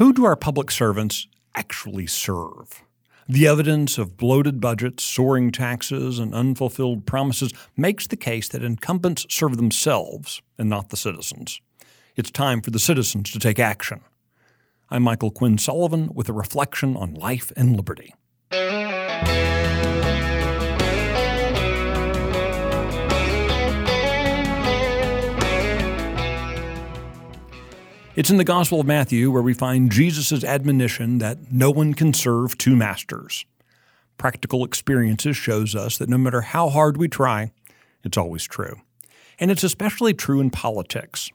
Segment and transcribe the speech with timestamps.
[0.00, 2.82] Who do our public servants actually serve?
[3.28, 9.26] The evidence of bloated budgets, soaring taxes, and unfulfilled promises makes the case that incumbents
[9.28, 11.60] serve themselves and not the citizens.
[12.16, 14.00] It's time for the citizens to take action.
[14.88, 18.14] I'm Michael Quinn Sullivan with a reflection on life and liberty.
[28.20, 32.12] It's in the Gospel of Matthew where we find Jesus' admonition that no one can
[32.12, 33.46] serve two masters.
[34.18, 37.50] Practical experiences shows us that no matter how hard we try,
[38.04, 38.82] it's always true.
[39.38, 41.30] And it's especially true in politics.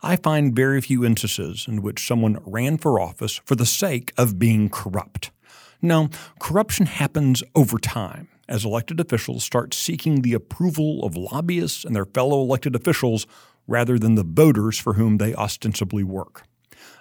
[0.00, 4.38] I find very few instances in which someone ran for office for the sake of
[4.38, 5.32] being corrupt.
[5.82, 11.96] No, corruption happens over time as elected officials start seeking the approval of lobbyists and
[11.96, 13.26] their fellow elected officials
[13.68, 16.42] rather than the voters for whom they ostensibly work.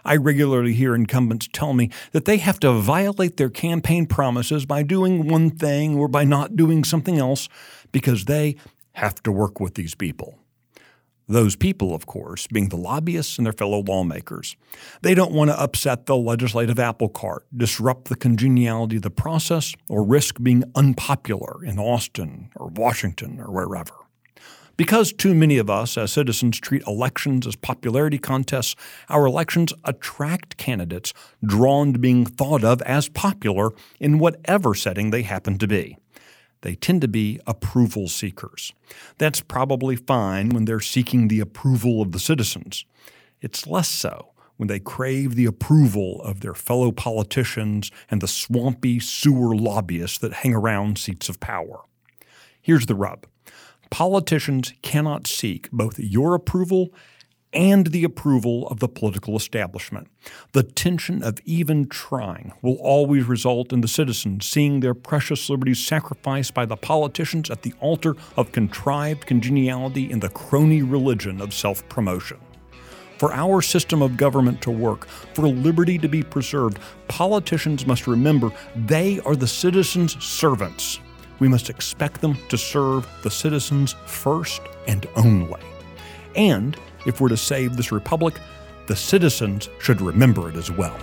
[0.05, 4.83] I regularly hear incumbents tell me that they have to violate their campaign promises by
[4.83, 7.50] doing one thing or by not doing something else
[7.91, 8.56] because they
[8.94, 10.39] have to work with these people.
[11.30, 14.56] Those people, of course, being the lobbyists and their fellow lawmakers.
[15.02, 19.75] They don't want to upset the legislative apple cart, disrupt the congeniality of the process,
[19.89, 24.06] or risk being unpopular in Austin or Washington or wherever.
[24.78, 28.75] Because too many of us as citizens treat elections as popularity contests,
[29.09, 35.23] our elections attract candidates drawn to being thought of as popular in whatever setting they
[35.23, 35.97] happen to be.
[36.61, 38.72] They tend to be approval seekers.
[39.17, 42.86] That's probably fine when they're seeking the approval of the citizens.
[43.41, 49.00] It's less so when they crave the approval of their fellow politicians and the swampy
[49.00, 51.81] sewer lobbyists that hang around seats of power.
[52.62, 53.25] Here's the rub
[53.89, 56.93] Politicians cannot seek both your approval
[57.53, 60.07] and the approval of the political establishment.
[60.52, 65.83] The tension of even trying will always result in the citizens seeing their precious liberties
[65.83, 71.53] sacrificed by the politicians at the altar of contrived congeniality in the crony religion of
[71.53, 72.38] self promotion.
[73.17, 78.51] For our system of government to work, for liberty to be preserved, politicians must remember
[78.75, 81.00] they are the citizens' servants
[81.40, 85.62] we must expect them to serve the citizens first and only.
[86.36, 88.36] And if we're to save this republic,
[88.88, 90.98] the citizens should remember it as well.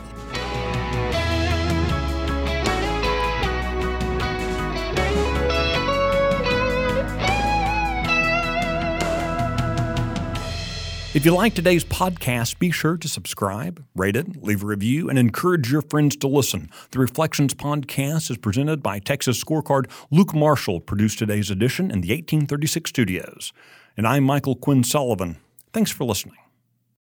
[11.15, 15.17] If you like today's podcast, be sure to subscribe, rate it, leave a review, and
[15.17, 16.69] encourage your friends to listen.
[16.91, 19.89] The Reflections podcast is presented by Texas Scorecard.
[20.11, 23.53] Luke Marshall produced today's edition in the 1836 studios.
[23.97, 25.37] And I'm Michael Quinn Sullivan.
[25.73, 26.44] Thanks for listening.